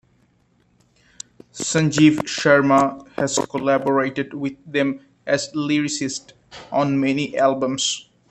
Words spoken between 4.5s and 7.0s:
them as lyricist on